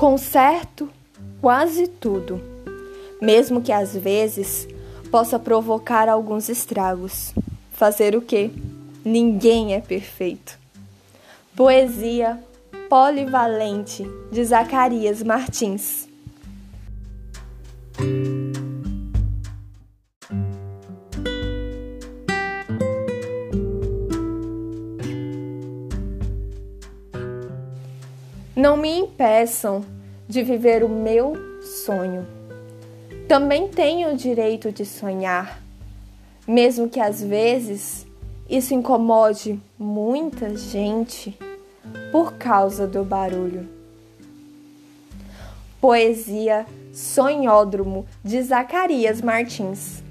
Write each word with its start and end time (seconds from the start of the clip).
Conserto 0.00 0.88
quase 1.42 1.86
tudo, 1.86 2.40
mesmo 3.20 3.60
que 3.60 3.70
às 3.70 3.94
vezes 3.94 4.66
possa 5.10 5.38
provocar 5.38 6.08
alguns 6.08 6.48
estragos. 6.48 7.34
Fazer 7.72 8.16
o 8.16 8.22
quê? 8.22 8.50
Ninguém 9.04 9.74
é 9.74 9.80
perfeito. 9.82 10.58
Poesia 11.54 12.42
polivalente 12.88 14.02
de 14.32 14.42
Zacarias 14.42 15.22
Martins. 15.22 16.08
Não 28.60 28.76
me 28.76 28.90
impeçam 28.90 29.82
de 30.28 30.42
viver 30.42 30.84
o 30.84 30.88
meu 30.90 31.32
sonho. 31.62 32.26
Também 33.26 33.68
tenho 33.68 34.12
o 34.12 34.16
direito 34.18 34.70
de 34.70 34.84
sonhar, 34.84 35.62
mesmo 36.46 36.86
que 36.86 37.00
às 37.00 37.22
vezes 37.22 38.06
isso 38.50 38.74
incomode 38.74 39.58
muita 39.78 40.54
gente 40.54 41.38
por 42.12 42.34
causa 42.34 42.86
do 42.86 43.02
barulho. 43.02 43.66
Poesia 45.80 46.66
Sonhódromo 46.92 48.04
de 48.22 48.42
Zacarias 48.42 49.22
Martins. 49.22 50.02